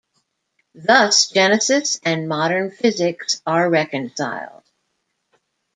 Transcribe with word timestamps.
Thus 0.73 1.29
Genesis 1.29 1.99
and 2.03 2.27
modern 2.27 2.71
physics 2.71 3.39
are 3.45 3.69
reconciled. 3.69 4.63